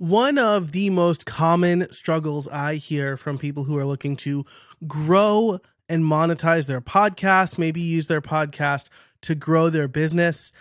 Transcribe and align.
One 0.00 0.38
of 0.38 0.72
the 0.72 0.88
most 0.88 1.26
common 1.26 1.92
struggles 1.92 2.48
I 2.48 2.76
hear 2.76 3.18
from 3.18 3.36
people 3.36 3.64
who 3.64 3.76
are 3.76 3.84
looking 3.84 4.16
to 4.16 4.46
grow 4.86 5.58
and 5.90 6.04
monetize 6.04 6.66
their 6.66 6.80
podcast, 6.80 7.58
maybe 7.58 7.82
use 7.82 8.06
their 8.06 8.22
podcast 8.22 8.88
to 9.20 9.34
grow 9.34 9.68
their 9.68 9.88
business, 9.88 10.52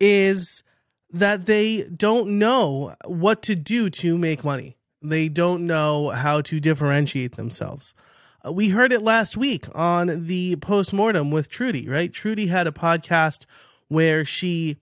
is 0.00 0.64
that 1.08 1.46
they 1.46 1.84
don't 1.84 2.36
know 2.40 2.96
what 3.04 3.42
to 3.42 3.54
do 3.54 3.90
to 3.90 4.18
make 4.18 4.42
money. 4.42 4.76
They 5.00 5.28
don't 5.28 5.68
know 5.68 6.08
how 6.08 6.40
to 6.40 6.58
differentiate 6.58 7.36
themselves. 7.36 7.94
Uh, 8.44 8.50
we 8.50 8.70
heard 8.70 8.92
it 8.92 9.02
last 9.02 9.36
week 9.36 9.68
on 9.72 10.26
the 10.26 10.56
postmortem 10.56 11.30
with 11.30 11.48
Trudy, 11.48 11.88
right? 11.88 12.12
Trudy 12.12 12.48
had 12.48 12.66
a 12.66 12.72
podcast 12.72 13.46
where 13.86 14.24
she 14.24 14.78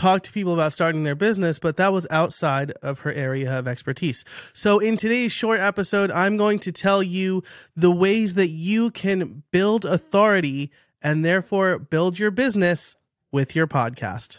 talk 0.00 0.22
to 0.22 0.32
people 0.32 0.54
about 0.54 0.72
starting 0.72 1.02
their 1.02 1.14
business, 1.14 1.58
but 1.58 1.76
that 1.76 1.92
was 1.92 2.06
outside 2.10 2.70
of 2.82 3.00
her 3.00 3.12
area 3.12 3.58
of 3.58 3.68
expertise. 3.68 4.24
So, 4.54 4.78
in 4.78 4.96
today's 4.96 5.30
short 5.30 5.60
episode, 5.60 6.10
I'm 6.10 6.36
going 6.36 6.58
to 6.60 6.72
tell 6.72 7.02
you 7.02 7.42
the 7.76 7.90
ways 7.90 8.34
that 8.34 8.48
you 8.48 8.90
can 8.90 9.42
build 9.50 9.84
authority 9.84 10.72
and 11.02 11.24
therefore 11.24 11.78
build 11.78 12.18
your 12.18 12.30
business 12.30 12.96
with 13.30 13.54
your 13.54 13.66
podcast. 13.66 14.38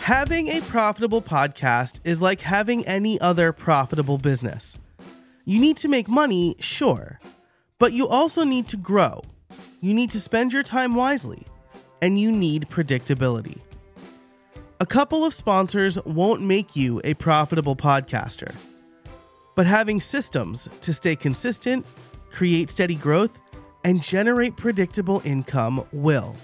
Having 0.00 0.48
a 0.48 0.60
profitable 0.60 1.22
podcast 1.22 1.98
is 2.04 2.22
like 2.22 2.42
having 2.42 2.86
any 2.86 3.18
other 3.20 3.52
profitable 3.52 4.18
business. 4.18 4.78
You 5.44 5.58
need 5.58 5.76
to 5.78 5.88
make 5.88 6.08
money, 6.08 6.56
sure, 6.60 7.18
but 7.78 7.92
you 7.92 8.06
also 8.06 8.44
need 8.44 8.68
to 8.68 8.76
grow. 8.76 9.22
You 9.80 9.94
need 9.94 10.10
to 10.12 10.20
spend 10.20 10.52
your 10.52 10.62
time 10.62 10.94
wisely 10.94 11.46
and 12.02 12.20
you 12.20 12.30
need 12.30 12.68
predictability. 12.68 13.58
A 14.80 14.86
couple 14.86 15.24
of 15.24 15.32
sponsors 15.32 15.98
won't 16.04 16.42
make 16.42 16.76
you 16.76 17.00
a 17.04 17.14
profitable 17.14 17.74
podcaster, 17.74 18.54
but 19.54 19.66
having 19.66 20.00
systems 20.00 20.68
to 20.82 20.92
stay 20.92 21.16
consistent, 21.16 21.86
create 22.30 22.70
steady 22.70 22.94
growth, 22.94 23.40
and 23.84 24.02
generate 24.02 24.56
predictable 24.56 25.22
income 25.24 25.86
will. 25.92 26.36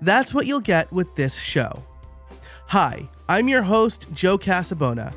That's 0.00 0.34
what 0.34 0.46
you'll 0.46 0.60
get 0.60 0.90
with 0.92 1.14
this 1.14 1.36
show. 1.36 1.84
Hi, 2.66 3.08
I'm 3.28 3.48
your 3.48 3.62
host, 3.62 4.08
Joe 4.12 4.36
Casabona, 4.38 5.14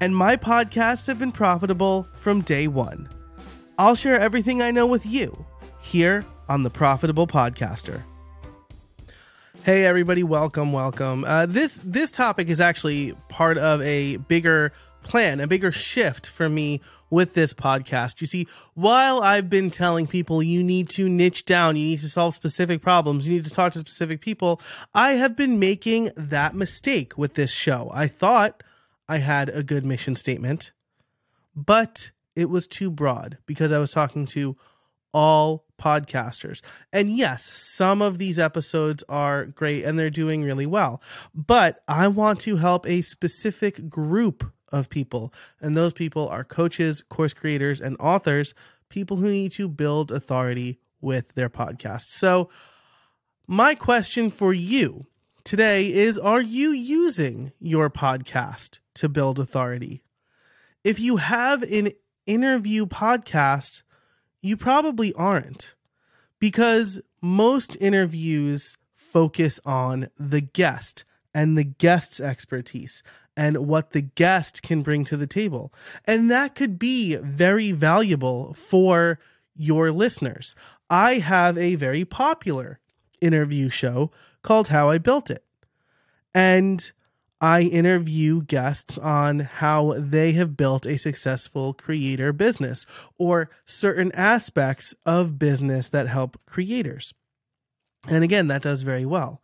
and 0.00 0.14
my 0.14 0.36
podcasts 0.36 1.06
have 1.06 1.18
been 1.18 1.32
profitable 1.32 2.06
from 2.16 2.42
day 2.42 2.66
one. 2.66 3.08
I'll 3.78 3.94
share 3.94 4.20
everything 4.20 4.60
I 4.60 4.70
know 4.70 4.86
with 4.86 5.06
you 5.06 5.46
here 5.80 6.26
on 6.48 6.62
The 6.62 6.70
Profitable 6.70 7.26
Podcaster. 7.26 8.02
Hey 9.64 9.86
everybody, 9.86 10.24
welcome, 10.24 10.72
welcome. 10.72 11.24
Uh, 11.24 11.46
this 11.46 11.80
this 11.84 12.10
topic 12.10 12.48
is 12.48 12.60
actually 12.60 13.14
part 13.28 13.58
of 13.58 13.80
a 13.82 14.16
bigger 14.16 14.72
plan, 15.04 15.38
a 15.38 15.46
bigger 15.46 15.70
shift 15.70 16.26
for 16.26 16.48
me 16.48 16.80
with 17.10 17.34
this 17.34 17.54
podcast. 17.54 18.20
You 18.20 18.26
see, 18.26 18.48
while 18.74 19.22
I've 19.22 19.48
been 19.48 19.70
telling 19.70 20.08
people 20.08 20.42
you 20.42 20.64
need 20.64 20.88
to 20.90 21.08
niche 21.08 21.44
down, 21.44 21.76
you 21.76 21.84
need 21.84 22.00
to 22.00 22.08
solve 22.08 22.34
specific 22.34 22.82
problems, 22.82 23.28
you 23.28 23.34
need 23.34 23.44
to 23.44 23.52
talk 23.52 23.72
to 23.74 23.78
specific 23.78 24.20
people, 24.20 24.60
I 24.94 25.12
have 25.12 25.36
been 25.36 25.60
making 25.60 26.10
that 26.16 26.56
mistake 26.56 27.16
with 27.16 27.34
this 27.34 27.52
show. 27.52 27.88
I 27.94 28.08
thought 28.08 28.64
I 29.08 29.18
had 29.18 29.48
a 29.48 29.62
good 29.62 29.84
mission 29.84 30.16
statement, 30.16 30.72
but 31.54 32.10
it 32.34 32.50
was 32.50 32.66
too 32.66 32.90
broad 32.90 33.38
because 33.46 33.70
I 33.70 33.78
was 33.78 33.92
talking 33.92 34.26
to 34.26 34.56
all 35.12 35.64
podcasters. 35.80 36.60
And 36.92 37.16
yes, 37.16 37.50
some 37.54 38.00
of 38.00 38.18
these 38.18 38.38
episodes 38.38 39.02
are 39.08 39.46
great 39.46 39.84
and 39.84 39.98
they're 39.98 40.10
doing 40.10 40.42
really 40.42 40.66
well, 40.66 41.02
but 41.34 41.82
I 41.88 42.08
want 42.08 42.40
to 42.40 42.56
help 42.56 42.86
a 42.86 43.02
specific 43.02 43.88
group 43.88 44.52
of 44.70 44.88
people. 44.88 45.32
And 45.60 45.76
those 45.76 45.92
people 45.92 46.28
are 46.28 46.44
coaches, 46.44 47.02
course 47.02 47.34
creators, 47.34 47.80
and 47.80 47.96
authors, 48.00 48.54
people 48.88 49.18
who 49.18 49.30
need 49.30 49.52
to 49.52 49.68
build 49.68 50.10
authority 50.10 50.78
with 51.00 51.34
their 51.34 51.50
podcast. 51.50 52.06
So, 52.08 52.48
my 53.46 53.74
question 53.74 54.30
for 54.30 54.54
you 54.54 55.04
today 55.44 55.92
is 55.92 56.18
Are 56.18 56.40
you 56.40 56.70
using 56.70 57.52
your 57.58 57.90
podcast 57.90 58.78
to 58.94 59.08
build 59.08 59.38
authority? 59.38 60.04
If 60.84 61.00
you 61.00 61.16
have 61.16 61.62
an 61.62 61.92
interview 62.26 62.86
podcast, 62.86 63.82
you 64.42 64.56
probably 64.56 65.14
aren't 65.14 65.74
because 66.38 67.00
most 67.22 67.76
interviews 67.80 68.76
focus 68.94 69.60
on 69.64 70.08
the 70.18 70.40
guest 70.40 71.04
and 71.32 71.56
the 71.56 71.64
guest's 71.64 72.20
expertise 72.20 73.02
and 73.36 73.66
what 73.66 73.92
the 73.92 74.02
guest 74.02 74.62
can 74.62 74.82
bring 74.82 75.04
to 75.04 75.16
the 75.16 75.26
table. 75.26 75.72
And 76.06 76.30
that 76.30 76.54
could 76.54 76.78
be 76.78 77.16
very 77.16 77.72
valuable 77.72 78.52
for 78.54 79.18
your 79.54 79.90
listeners. 79.90 80.54
I 80.90 81.14
have 81.14 81.56
a 81.56 81.76
very 81.76 82.04
popular 82.04 82.80
interview 83.20 83.68
show 83.68 84.10
called 84.42 84.68
How 84.68 84.90
I 84.90 84.98
Built 84.98 85.30
It. 85.30 85.44
And 86.34 86.90
I 87.42 87.62
interview 87.62 88.42
guests 88.42 88.98
on 88.98 89.40
how 89.40 89.94
they 89.98 90.30
have 90.32 90.56
built 90.56 90.86
a 90.86 90.96
successful 90.96 91.74
creator 91.74 92.32
business 92.32 92.86
or 93.18 93.50
certain 93.66 94.12
aspects 94.12 94.94
of 95.04 95.40
business 95.40 95.88
that 95.88 96.06
help 96.06 96.40
creators. 96.46 97.12
And 98.08 98.22
again, 98.22 98.46
that 98.46 98.62
does 98.62 98.82
very 98.82 99.04
well. 99.04 99.42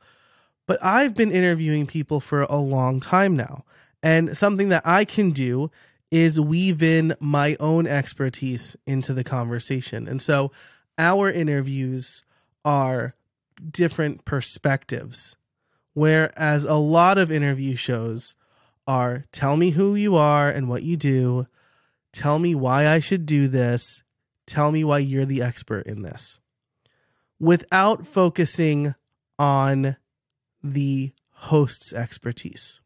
But 0.68 0.78
I've 0.80 1.16
been 1.16 1.32
interviewing 1.32 1.88
people 1.88 2.20
for 2.20 2.42
a 2.42 2.56
long 2.56 3.00
time 3.00 3.34
now. 3.34 3.64
And 4.00 4.36
something 4.36 4.68
that 4.68 4.86
I 4.86 5.04
can 5.04 5.32
do 5.32 5.72
is 6.12 6.40
weave 6.40 6.84
in 6.84 7.16
my 7.18 7.56
own 7.58 7.88
expertise 7.88 8.76
into 8.86 9.12
the 9.12 9.24
conversation. 9.24 10.06
And 10.06 10.22
so 10.22 10.52
our 10.98 11.32
interviews 11.32 12.22
are 12.64 13.16
different 13.72 14.24
perspectives 14.24 15.36
Whereas 15.98 16.64
a 16.64 16.76
lot 16.76 17.18
of 17.18 17.32
interview 17.32 17.74
shows 17.74 18.36
are 18.86 19.24
tell 19.32 19.56
me 19.56 19.70
who 19.70 19.96
you 19.96 20.14
are 20.14 20.48
and 20.48 20.68
what 20.68 20.84
you 20.84 20.96
do, 20.96 21.48
tell 22.12 22.38
me 22.38 22.54
why 22.54 22.86
I 22.86 23.00
should 23.00 23.26
do 23.26 23.48
this, 23.48 24.04
tell 24.46 24.70
me 24.70 24.84
why 24.84 24.98
you're 24.98 25.24
the 25.24 25.42
expert 25.42 25.88
in 25.88 26.02
this, 26.02 26.38
without 27.40 28.06
focusing 28.06 28.94
on 29.40 29.96
the 30.62 31.14
host's 31.30 31.92
expertise. 31.92 32.78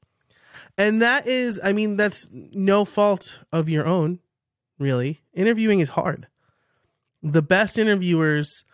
And 0.79 1.03
that 1.03 1.27
is, 1.27 1.61
I 1.63 1.73
mean, 1.73 1.99
that's 1.99 2.31
no 2.33 2.87
fault 2.87 3.41
of 3.53 3.69
your 3.69 3.85
own, 3.85 4.21
really. 4.79 5.21
Interviewing 5.35 5.81
is 5.81 5.91
hard. 5.91 6.29
The 7.23 7.43
best 7.43 7.77
interviewers 7.77 8.65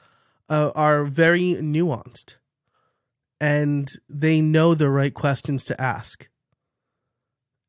uh, 0.49 0.71
are 0.77 1.03
very 1.07 1.55
nuanced 1.55 2.37
and 3.41 3.89
they 4.09 4.41
know 4.41 4.75
the 4.75 4.91
right 4.91 5.15
questions 5.15 5.65
to 5.65 5.81
ask. 5.81 6.29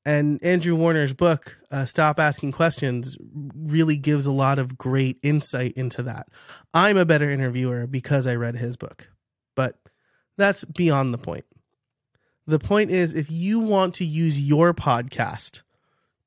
And 0.06 0.44
Andrew 0.44 0.76
Warner's 0.76 1.14
book, 1.14 1.58
uh, 1.70 1.86
Stop 1.86 2.20
Asking 2.20 2.52
Questions, 2.52 3.18
really 3.22 3.98
gives 3.98 4.26
a 4.26 4.32
lot 4.32 4.58
of 4.58 4.78
great 4.78 5.20
insight 5.22 5.74
into 5.74 6.02
that. 6.04 6.28
I'm 6.74 6.98
a 6.98 7.06
better 7.06 7.30
interviewer 7.30 7.86
because 7.86 8.26
I 8.26 8.36
read 8.36 8.56
his 8.56 8.76
book, 8.76 9.10
but 9.56 9.78
that's 10.38 10.64
beyond 10.64 11.14
the 11.14 11.18
point. 11.18 11.46
The 12.48 12.60
point 12.60 12.90
is 12.90 13.14
if 13.14 13.30
you 13.30 13.60
want 13.60 13.94
to 13.96 14.06
use 14.06 14.40
your 14.42 14.74
podcast 14.74 15.62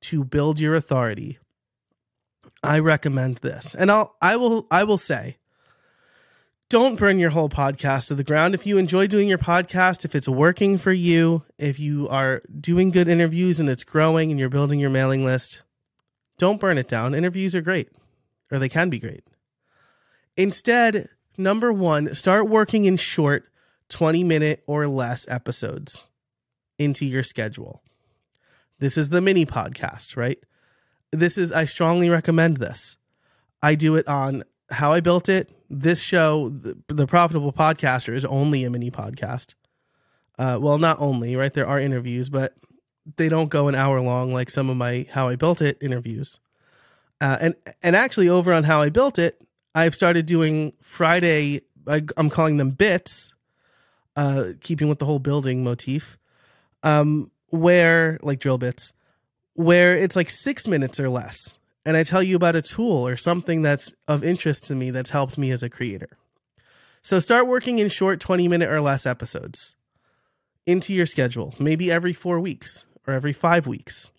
to 0.01 0.23
build 0.23 0.59
your 0.59 0.75
authority, 0.75 1.39
I 2.63 2.79
recommend 2.79 3.37
this. 3.37 3.75
And 3.75 3.91
I'll 3.91 4.15
I 4.21 4.37
will 4.37 4.65
I 4.71 4.85
will 4.85 4.97
say 4.97 5.37
don't 6.73 6.97
burn 6.97 7.19
your 7.19 7.29
whole 7.29 7.49
podcast 7.49 8.07
to 8.07 8.15
the 8.15 8.23
ground. 8.23 8.55
If 8.55 8.65
you 8.65 8.79
enjoy 8.79 9.05
doing 9.05 9.29
your 9.29 9.37
podcast, 9.37 10.05
if 10.05 10.15
it's 10.15 10.27
working 10.27 10.79
for 10.79 10.91
you, 10.91 11.43
if 11.59 11.79
you 11.79 12.07
are 12.09 12.41
doing 12.59 12.89
good 12.89 13.07
interviews 13.07 13.59
and 13.59 13.69
it's 13.69 13.83
growing 13.83 14.31
and 14.31 14.39
you're 14.39 14.49
building 14.49 14.79
your 14.79 14.89
mailing 14.89 15.23
list, 15.23 15.61
don't 16.39 16.59
burn 16.59 16.79
it 16.79 16.87
down. 16.87 17.13
Interviews 17.13 17.53
are 17.53 17.61
great, 17.61 17.89
or 18.51 18.57
they 18.57 18.69
can 18.69 18.89
be 18.89 18.97
great. 18.97 19.23
Instead, 20.35 21.09
number 21.37 21.71
one, 21.71 22.15
start 22.15 22.49
working 22.49 22.85
in 22.85 22.97
short 22.97 23.45
20 23.89 24.23
minute 24.23 24.63
or 24.65 24.87
less 24.87 25.27
episodes 25.29 26.07
into 26.79 27.05
your 27.05 27.21
schedule. 27.21 27.83
This 28.79 28.97
is 28.97 29.09
the 29.09 29.21
mini 29.21 29.45
podcast, 29.45 30.17
right? 30.17 30.39
This 31.11 31.37
is, 31.37 31.51
I 31.51 31.65
strongly 31.65 32.09
recommend 32.09 32.57
this. 32.57 32.97
I 33.61 33.75
do 33.75 33.95
it 33.95 34.07
on 34.07 34.43
how 34.71 34.91
I 34.91 34.99
built 34.99 35.29
it, 35.29 35.49
this 35.69 36.01
show, 36.01 36.49
the, 36.49 36.77
the 36.87 37.07
Profitable 37.07 37.53
Podcaster, 37.53 38.13
is 38.13 38.25
only 38.25 38.63
a 38.63 38.69
mini 38.69 38.91
podcast. 38.91 39.55
Uh, 40.37 40.57
well, 40.61 40.77
not 40.77 40.99
only, 40.99 41.35
right? 41.35 41.53
There 41.53 41.67
are 41.67 41.79
interviews, 41.79 42.29
but 42.29 42.55
they 43.17 43.29
don't 43.29 43.49
go 43.49 43.67
an 43.67 43.75
hour 43.75 44.01
long 44.01 44.31
like 44.31 44.49
some 44.49 44.69
of 44.69 44.77
my 44.77 45.05
How 45.11 45.29
I 45.29 45.35
Built 45.35 45.61
It 45.61 45.77
interviews. 45.81 46.39
Uh, 47.21 47.37
and 47.39 47.55
and 47.81 47.95
actually, 47.95 48.29
over 48.29 48.51
on 48.51 48.63
How 48.63 48.81
I 48.81 48.89
Built 48.89 49.19
It, 49.19 49.41
I've 49.75 49.95
started 49.95 50.25
doing 50.25 50.73
Friday. 50.81 51.61
I, 51.87 52.03
am 52.17 52.29
calling 52.29 52.57
them 52.57 52.71
bits, 52.71 53.33
uh, 54.15 54.53
keeping 54.61 54.87
with 54.87 54.99
the 54.99 55.05
whole 55.05 55.19
building 55.19 55.63
motif, 55.63 56.17
um, 56.81 57.31
where 57.49 58.19
like 58.23 58.39
drill 58.39 58.57
bits 58.57 58.93
where 59.53 59.95
it's 59.95 60.15
like 60.15 60.29
6 60.29 60.67
minutes 60.67 60.99
or 60.99 61.09
less 61.09 61.57
and 61.85 61.97
I 61.97 62.03
tell 62.03 62.23
you 62.23 62.35
about 62.35 62.55
a 62.55 62.61
tool 62.61 63.07
or 63.07 63.17
something 63.17 63.61
that's 63.61 63.93
of 64.07 64.23
interest 64.23 64.63
to 64.65 64.75
me 64.75 64.91
that's 64.91 65.09
helped 65.09 65.37
me 65.37 65.51
as 65.51 65.63
a 65.63 65.69
creator. 65.69 66.09
So 67.01 67.19
start 67.19 67.47
working 67.47 67.79
in 67.79 67.89
short 67.89 68.19
20 68.19 68.47
minute 68.47 68.69
or 68.69 68.81
less 68.81 69.05
episodes 69.05 69.75
into 70.65 70.93
your 70.93 71.05
schedule, 71.05 71.53
maybe 71.59 71.91
every 71.91 72.13
4 72.13 72.39
weeks 72.39 72.85
or 73.05 73.13
every 73.13 73.33
5 73.33 73.67
weeks. 73.67 74.09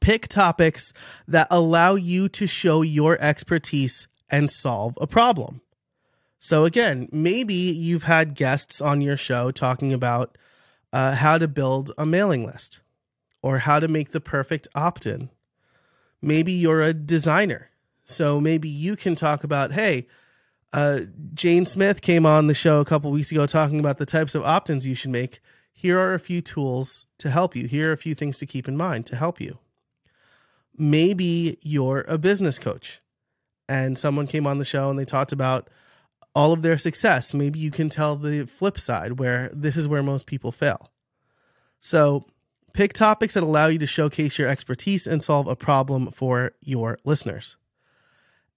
Pick 0.00 0.28
topics 0.28 0.92
that 1.26 1.46
allow 1.50 1.94
you 1.94 2.28
to 2.30 2.46
show 2.46 2.82
your 2.82 3.18
expertise 3.20 4.08
and 4.30 4.50
solve 4.50 4.96
a 5.00 5.06
problem. 5.06 5.60
So, 6.40 6.64
again, 6.64 7.08
maybe 7.10 7.54
you've 7.54 8.04
had 8.04 8.34
guests 8.34 8.80
on 8.80 9.00
your 9.00 9.16
show 9.16 9.50
talking 9.50 9.92
about 9.92 10.38
uh, 10.92 11.14
how 11.16 11.38
to 11.38 11.48
build 11.48 11.90
a 11.98 12.06
mailing 12.06 12.46
list 12.46 12.80
or 13.42 13.58
how 13.58 13.80
to 13.80 13.88
make 13.88 14.12
the 14.12 14.20
perfect 14.20 14.68
opt 14.74 15.06
in. 15.06 15.30
Maybe 16.20 16.52
you're 16.52 16.82
a 16.82 16.92
designer. 16.94 17.70
So, 18.04 18.40
maybe 18.40 18.68
you 18.68 18.96
can 18.96 19.14
talk 19.14 19.44
about, 19.44 19.72
hey, 19.72 20.06
uh, 20.72 21.00
Jane 21.34 21.64
Smith 21.64 22.00
came 22.00 22.26
on 22.26 22.46
the 22.46 22.54
show 22.54 22.80
a 22.80 22.84
couple 22.84 23.10
weeks 23.10 23.30
ago 23.32 23.46
talking 23.46 23.80
about 23.80 23.98
the 23.98 24.06
types 24.06 24.34
of 24.34 24.42
opt 24.42 24.70
ins 24.70 24.86
you 24.86 24.94
should 24.94 25.10
make. 25.10 25.40
Here 25.72 25.98
are 25.98 26.14
a 26.14 26.20
few 26.20 26.40
tools 26.40 27.06
to 27.18 27.30
help 27.30 27.54
you. 27.54 27.66
Here 27.66 27.90
are 27.90 27.92
a 27.92 27.98
few 27.98 28.14
things 28.14 28.38
to 28.38 28.46
keep 28.46 28.68
in 28.68 28.76
mind 28.76 29.06
to 29.06 29.16
help 29.16 29.40
you. 29.40 29.58
Maybe 30.76 31.58
you're 31.62 32.04
a 32.08 32.18
business 32.18 32.58
coach 32.58 33.00
and 33.68 33.98
someone 33.98 34.26
came 34.26 34.46
on 34.46 34.58
the 34.58 34.64
show 34.64 34.90
and 34.90 34.98
they 34.98 35.04
talked 35.04 35.32
about 35.32 35.68
all 36.34 36.52
of 36.52 36.62
their 36.62 36.78
success. 36.78 37.34
Maybe 37.34 37.58
you 37.58 37.70
can 37.70 37.88
tell 37.88 38.16
the 38.16 38.44
flip 38.44 38.78
side 38.78 39.18
where 39.18 39.50
this 39.52 39.76
is 39.76 39.88
where 39.88 40.02
most 40.02 40.26
people 40.26 40.52
fail. 40.52 40.90
So 41.80 42.26
pick 42.72 42.92
topics 42.92 43.34
that 43.34 43.42
allow 43.42 43.66
you 43.66 43.78
to 43.78 43.86
showcase 43.86 44.38
your 44.38 44.48
expertise 44.48 45.06
and 45.06 45.22
solve 45.22 45.46
a 45.46 45.56
problem 45.56 46.10
for 46.10 46.52
your 46.60 46.98
listeners. 47.04 47.56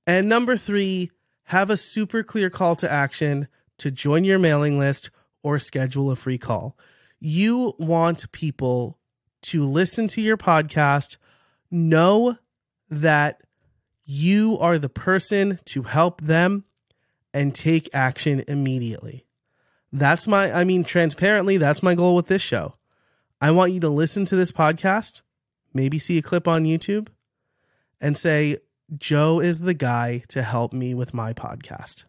And 0.06 0.28
number 0.28 0.58
three, 0.58 1.12
have 1.46 1.70
a 1.70 1.78
super 1.78 2.24
clear 2.24 2.50
call 2.50 2.76
to 2.78 2.92
action 2.92 3.48
to 3.78 3.92
join 3.92 4.24
your 4.24 4.40
mailing 4.40 4.80
list 4.80 5.10
or 5.44 5.60
schedule 5.60 6.12
a 6.12 6.16
free 6.16 6.38
call. 6.38 6.78
You 7.20 7.74
want 7.78 8.32
people 8.32 8.98
to 9.44 9.64
listen 9.64 10.08
to 10.10 10.22
your 10.22 10.38
podcast, 10.38 11.18
know 11.70 12.38
that 12.90 13.42
you 14.06 14.58
are 14.60 14.78
the 14.78 14.90
person 14.90 15.60
to 15.66 15.84
help 15.84 16.22
them 16.22 16.66
and 17.34 17.56
take 17.56 17.90
action 17.94 18.44
immediately. 18.48 19.26
That's 19.92 20.28
my, 20.28 20.52
I 20.52 20.64
mean, 20.64 20.84
transparently, 20.84 21.58
that's 21.58 21.84
my 21.84 21.96
goal 21.96 22.16
with 22.16 22.28
this 22.28 22.42
show. 22.42 22.76
I 23.42 23.50
want 23.52 23.74
you 23.74 23.80
to 23.80 23.90
listen 23.90 24.24
to 24.26 24.36
this 24.36 24.52
podcast, 24.52 25.24
maybe 25.74 25.98
see 25.98 26.18
a 26.20 26.22
clip 26.22 26.48
on 26.48 26.64
YouTube, 26.64 27.08
and 28.00 28.16
say, 28.16 28.58
Joe 28.98 29.40
is 29.40 29.60
the 29.60 29.74
guy 29.74 30.22
to 30.30 30.44
help 30.44 30.74
me 30.74 30.94
with 30.94 31.14
my 31.14 31.34
podcast. 31.34 32.04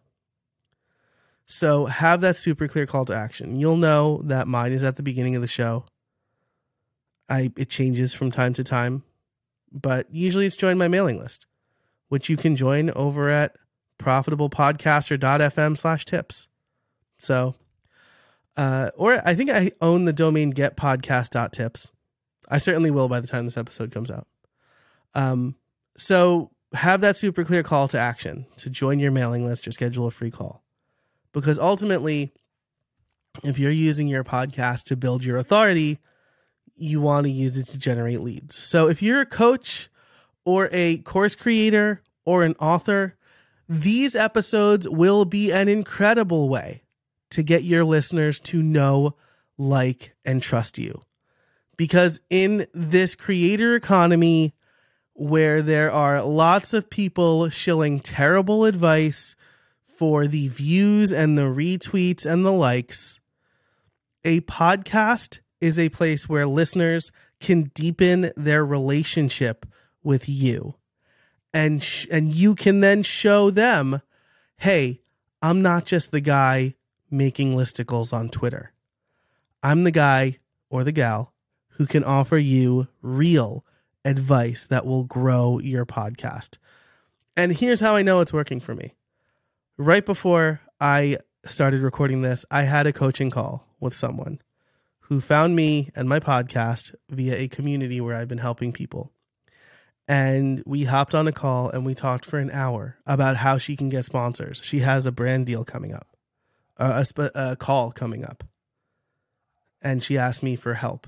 So 1.45 1.85
have 1.85 2.21
that 2.21 2.37
super 2.37 2.67
clear 2.67 2.85
call 2.85 3.05
to 3.05 3.15
action. 3.15 3.59
You'll 3.59 3.77
know 3.77 4.21
that 4.25 4.47
mine 4.47 4.71
is 4.71 4.83
at 4.83 4.95
the 4.95 5.03
beginning 5.03 5.35
of 5.35 5.41
the 5.41 5.47
show. 5.47 5.85
I 7.29 7.51
it 7.57 7.69
changes 7.69 8.13
from 8.13 8.31
time 8.31 8.53
to 8.53 8.63
time, 8.63 9.03
but 9.71 10.07
usually 10.11 10.45
it's 10.45 10.57
join 10.57 10.77
my 10.77 10.87
mailing 10.87 11.17
list, 11.17 11.47
which 12.09 12.29
you 12.29 12.37
can 12.37 12.55
join 12.55 12.91
over 12.91 13.29
at 13.29 13.55
profitablepodcaster.fm 13.99 15.77
slash 15.77 16.05
tips. 16.05 16.47
So, 17.17 17.55
uh, 18.55 18.91
or 18.95 19.21
I 19.25 19.33
think 19.35 19.49
I 19.49 19.71
own 19.81 20.05
the 20.05 20.13
domain 20.13 20.53
getpodcast.tips. 20.53 21.91
I 22.49 22.57
certainly 22.57 22.91
will 22.91 23.07
by 23.07 23.19
the 23.19 23.27
time 23.27 23.45
this 23.45 23.57
episode 23.57 23.91
comes 23.91 24.11
out. 24.11 24.27
Um, 25.15 25.55
so 25.97 26.51
have 26.73 27.01
that 27.01 27.15
super 27.15 27.43
clear 27.43 27.63
call 27.63 27.87
to 27.89 27.99
action 27.99 28.45
to 28.57 28.69
join 28.69 28.99
your 28.99 29.11
mailing 29.11 29.45
list 29.45 29.67
or 29.67 29.71
schedule 29.71 30.07
a 30.07 30.11
free 30.11 30.31
call. 30.31 30.63
Because 31.31 31.57
ultimately, 31.57 32.31
if 33.43 33.57
you're 33.57 33.71
using 33.71 34.07
your 34.07 34.23
podcast 34.23 34.85
to 34.85 34.95
build 34.95 35.23
your 35.23 35.37
authority, 35.37 35.99
you 36.75 37.01
want 37.01 37.25
to 37.25 37.31
use 37.31 37.57
it 37.57 37.67
to 37.67 37.77
generate 37.77 38.21
leads. 38.21 38.55
So 38.55 38.87
if 38.87 39.01
you're 39.01 39.21
a 39.21 39.25
coach 39.25 39.89
or 40.45 40.69
a 40.71 40.97
course 40.99 41.35
creator 41.35 42.01
or 42.25 42.43
an 42.43 42.55
author, 42.59 43.15
these 43.67 44.15
episodes 44.15 44.87
will 44.87 45.25
be 45.25 45.51
an 45.51 45.67
incredible 45.67 46.49
way 46.49 46.82
to 47.33 47.43
get 47.43 47.63
your 47.63 47.83
listeners 47.83 48.39
to 48.39 48.61
know, 48.61 49.15
like, 49.57 50.15
and 50.25 50.41
trust 50.41 50.77
you. 50.77 51.03
Because 51.77 52.19
in 52.29 52.67
this 52.73 53.15
creator 53.15 53.75
economy 53.75 54.53
where 55.13 55.61
there 55.61 55.91
are 55.91 56.23
lots 56.23 56.73
of 56.73 56.89
people 56.89 57.49
shilling 57.49 57.99
terrible 57.99 58.65
advice 58.65 59.35
for 59.85 60.27
the 60.27 60.47
views 60.47 61.11
and 61.11 61.37
the 61.37 61.43
retweets 61.43 62.25
and 62.25 62.45
the 62.45 62.51
likes, 62.51 63.19
a 64.23 64.41
podcast 64.41 65.39
is 65.61 65.77
a 65.77 65.89
place 65.89 66.27
where 66.27 66.45
listeners 66.45 67.11
can 67.39 67.71
deepen 67.73 68.31
their 68.35 68.65
relationship 68.65 69.65
with 70.03 70.27
you 70.27 70.75
and 71.53 71.83
sh- 71.83 72.07
and 72.11 72.33
you 72.33 72.55
can 72.55 72.79
then 72.79 73.03
show 73.03 73.49
them, 73.49 74.01
hey, 74.57 75.01
I'm 75.41 75.61
not 75.61 75.85
just 75.85 76.11
the 76.11 76.21
guy 76.21 76.75
making 77.13 77.53
listicles 77.53 78.11
on 78.11 78.29
Twitter. 78.29 78.73
I'm 79.61 79.83
the 79.83 79.91
guy 79.91 80.39
or 80.69 80.83
the 80.83 80.91
gal 80.91 81.33
who 81.77 81.85
can 81.85 82.03
offer 82.03 82.37
you 82.37 82.87
real 83.01 83.65
advice 84.03 84.65
that 84.65 84.85
will 84.85 85.05
grow 85.05 85.59
your 85.59 85.85
podcast. 85.85 86.57
And 87.37 87.57
here's 87.57 87.79
how 87.79 87.95
I 87.95 88.01
know 88.01 88.19
it's 88.19 88.33
working 88.33 88.59
for 88.59 88.75
me. 88.75 88.95
Right 89.77 90.05
before 90.05 90.61
I 90.81 91.17
started 91.45 91.81
recording 91.81 92.21
this, 92.21 92.45
I 92.51 92.63
had 92.63 92.85
a 92.85 92.93
coaching 92.93 93.31
call 93.31 93.65
with 93.79 93.95
someone 93.95 94.39
who 95.01 95.21
found 95.21 95.55
me 95.55 95.89
and 95.95 96.09
my 96.09 96.19
podcast 96.19 96.93
via 97.09 97.35
a 97.35 97.47
community 97.47 98.01
where 98.01 98.15
I've 98.15 98.27
been 98.27 98.37
helping 98.39 98.73
people 98.73 99.13
and 100.07 100.61
we 100.65 100.83
hopped 100.83 101.15
on 101.15 101.27
a 101.27 101.31
call 101.31 101.69
and 101.69 101.85
we 101.85 101.95
talked 101.95 102.25
for 102.25 102.39
an 102.39 102.51
hour 102.51 102.97
about 103.05 103.37
how 103.37 103.57
she 103.57 103.75
can 103.75 103.89
get 103.89 104.05
sponsors. 104.05 104.61
She 104.63 104.79
has 104.79 105.05
a 105.05 105.11
brand 105.11 105.45
deal 105.45 105.63
coming 105.63 105.93
up, 105.93 106.12
a, 106.77 107.05
sp- 107.05 107.33
a 107.35 107.55
call 107.55 107.91
coming 107.91 108.25
up, 108.25 108.43
and 109.81 110.03
she 110.03 110.17
asked 110.17 110.43
me 110.43 110.55
for 110.55 110.75
help. 110.75 111.07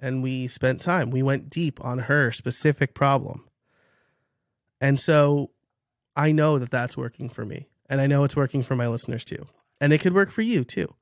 And 0.00 0.22
we 0.22 0.48
spent 0.48 0.80
time. 0.80 1.10
We 1.10 1.22
went 1.22 1.48
deep 1.48 1.82
on 1.84 2.00
her 2.00 2.32
specific 2.32 2.92
problem. 2.92 3.44
And 4.80 4.98
so 4.98 5.50
I 6.16 6.32
know 6.32 6.58
that 6.58 6.70
that's 6.70 6.96
working 6.96 7.28
for 7.28 7.44
me. 7.44 7.68
And 7.88 8.00
I 8.00 8.08
know 8.08 8.24
it's 8.24 8.34
working 8.34 8.62
for 8.62 8.74
my 8.74 8.88
listeners 8.88 9.24
too. 9.24 9.46
And 9.80 9.92
it 9.92 9.98
could 9.98 10.14
work 10.14 10.30
for 10.30 10.42
you 10.42 10.64
too. 10.64 10.94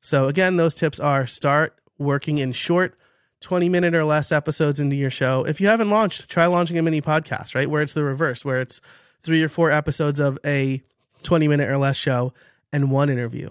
So, 0.00 0.26
again, 0.26 0.56
those 0.56 0.74
tips 0.74 0.98
are 0.98 1.26
start 1.26 1.78
working 1.98 2.38
in 2.38 2.50
short, 2.52 2.98
20 3.40 3.68
minute 3.68 3.94
or 3.94 4.04
less 4.04 4.32
episodes 4.32 4.80
into 4.80 4.96
your 4.96 5.10
show. 5.10 5.44
If 5.46 5.60
you 5.60 5.68
haven't 5.68 5.90
launched, 5.90 6.28
try 6.28 6.46
launching 6.46 6.78
a 6.78 6.82
mini 6.82 7.00
podcast, 7.00 7.54
right? 7.54 7.70
Where 7.70 7.82
it's 7.82 7.92
the 7.92 8.02
reverse, 8.02 8.44
where 8.44 8.60
it's 8.60 8.80
three 9.22 9.42
or 9.42 9.48
four 9.48 9.70
episodes 9.70 10.18
of 10.18 10.38
a 10.44 10.82
20 11.22 11.46
minute 11.46 11.70
or 11.70 11.78
less 11.78 11.96
show 11.96 12.32
and 12.72 12.90
one 12.90 13.10
interview. 13.10 13.50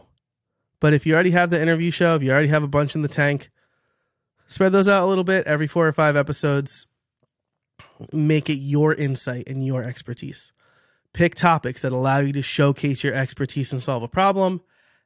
But 0.79 0.93
if 0.93 1.05
you 1.05 1.13
already 1.13 1.31
have 1.31 1.49
the 1.49 1.61
interview 1.61 1.91
show, 1.91 2.15
if 2.15 2.23
you 2.23 2.31
already 2.31 2.47
have 2.47 2.63
a 2.63 2.67
bunch 2.67 2.95
in 2.95 3.01
the 3.01 3.07
tank, 3.07 3.51
spread 4.47 4.71
those 4.71 4.87
out 4.87 5.05
a 5.05 5.07
little 5.07 5.23
bit 5.23 5.45
every 5.45 5.67
four 5.67 5.87
or 5.87 5.93
five 5.93 6.15
episodes. 6.15 6.87
Make 8.11 8.49
it 8.49 8.55
your 8.55 8.93
insight 8.93 9.47
and 9.47 9.65
your 9.65 9.83
expertise. 9.83 10.51
Pick 11.13 11.35
topics 11.35 11.83
that 11.83 11.91
allow 11.91 12.19
you 12.19 12.33
to 12.33 12.41
showcase 12.41 13.03
your 13.03 13.13
expertise 13.13 13.71
and 13.71 13.81
solve 13.81 14.01
a 14.01 14.07
problem, 14.07 14.61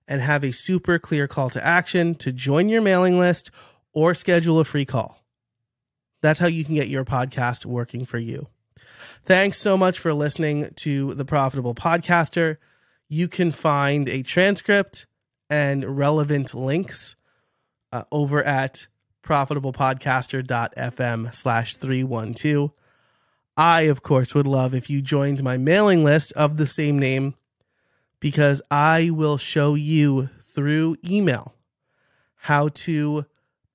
and 0.07 0.22
have 0.22 0.43
a 0.43 0.53
super 0.53 1.00
clear 1.00 1.27
call 1.27 1.50
to 1.50 1.65
action 1.65 2.13
to 2.15 2.31
join 2.31 2.69
your 2.69 2.81
mailing 2.81 3.17
list 3.17 3.50
or 3.91 4.13
schedule 4.13 4.60
a 4.60 4.63
free 4.63 4.86
call. 4.86 5.25
That's 6.22 6.39
how 6.39 6.48
you 6.48 6.63
can 6.63 6.75
get 6.75 6.89
your 6.89 7.03
podcast 7.03 7.65
working 7.65 8.05
for 8.05 8.19
you. 8.19 8.48
Thanks 9.24 9.57
so 9.57 9.75
much 9.75 9.98
for 9.98 10.13
listening 10.13 10.72
to 10.75 11.15
The 11.15 11.25
Profitable 11.25 11.74
Podcaster. 11.74 12.57
You 13.07 13.27
can 13.27 13.51
find 13.51 14.09
a 14.09 14.24
transcript 14.24 15.05
and 15.50 15.97
relevant 15.97 16.53
links 16.53 17.15
uh, 17.91 18.03
over 18.12 18.43
at 18.43 18.85
profitablepodcaster.fm 19.24 21.33
slash 21.33 21.77
312. 21.77 22.71
I, 23.57 23.81
of 23.81 24.03
course, 24.03 24.35
would 24.35 24.47
love 24.47 24.74
if 24.74 24.89
you 24.89 25.01
joined 25.01 25.43
my 25.43 25.57
mailing 25.57 26.03
list 26.03 26.33
of 26.33 26.57
the 26.57 26.67
same 26.67 27.00
name 27.00 27.35
because 28.19 28.62
I 28.69 29.12
will 29.12 29.38
show 29.38 29.75
you 29.75 30.29
through 30.53 30.97
email 31.07 31.55
how 32.35 32.67
to 32.69 33.25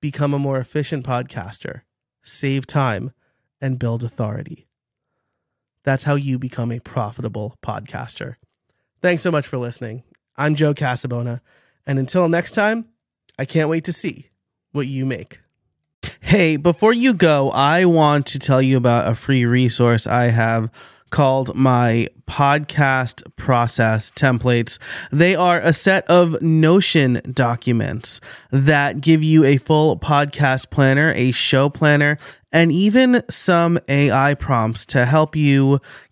become 0.01 0.35
a 0.35 0.39
more 0.39 0.59
efficient 0.59 1.05
podcaster, 1.05 1.83
save 2.23 2.67
time, 2.67 3.13
and 3.61 3.79
build 3.79 4.03
authority. 4.03 4.67
That's 5.83 6.05
how 6.05 6.15
you 6.15 6.39
become 6.39 6.73
a 6.73 6.81
profitable 6.81 7.57
podcaster. 7.63 8.37
Thanks 9.03 9.23
so 9.23 9.31
much 9.31 9.47
for 9.47 9.57
listening. 9.57 10.03
I'm 10.37 10.55
Joe 10.55 10.75
Casabona, 10.75 11.41
and 11.87 11.99
until 11.99 12.29
next 12.29 12.53
time, 12.53 12.87
I 13.39 13.47
can't 13.47 13.71
wait 13.71 13.85
to 13.85 13.95
see 13.95 14.29
what 14.73 14.89
you 14.89 15.07
make. 15.07 15.41
Hey, 16.21 16.59
before 16.59 16.93
you 16.93 17.15
go, 17.15 17.51
I 17.51 17.87
want 17.87 18.27
to 18.27 18.39
tell 18.39 18.61
you 18.61 18.77
about 18.77 19.11
a 19.11 19.15
free 19.15 19.47
resource 19.47 20.07
I 20.07 20.25
have 20.25 20.71
called 21.09 21.55
my 21.55 22.09
podcast 22.27 23.23
process 23.37 24.11
templates. 24.13 24.79
They 25.11 25.35
are 25.35 25.61
a 25.61 25.73
set 25.73 26.09
of 26.09 26.41
Notion 26.43 27.21
documents 27.33 28.21
that 28.51 29.01
give 29.01 29.23
you 29.23 29.45
a 29.45 29.57
full 29.57 29.99
podcast 29.99 30.71
planner, 30.71 31.13
a 31.17 31.33
show 31.33 31.69
planner, 31.69 32.19
and 32.53 32.71
even 32.71 33.23
some 33.29 33.79
AI 33.89 34.35
prompts 34.35 34.87
to 34.87 35.05
help 35.05 35.35
you 35.35 35.81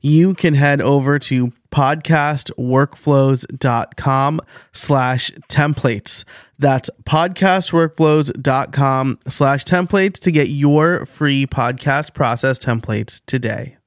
you 0.00 0.34
can 0.34 0.54
head 0.54 0.80
over 0.80 1.20
to 1.20 1.52
podcastworkflows.com 1.70 4.40
slash 4.72 5.30
templates. 5.48 6.24
That's 6.58 6.90
podcastworkflows.com 7.04 9.18
slash 9.28 9.64
templates 9.64 10.18
to 10.20 10.30
get 10.30 10.48
your 10.48 11.04
free 11.06 11.46
podcast 11.46 12.12
process 12.14 12.58
templates 12.58 13.24
today. 13.24 13.77